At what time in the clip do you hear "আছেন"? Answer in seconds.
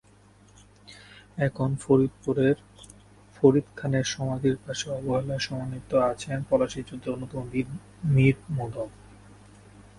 6.11-6.37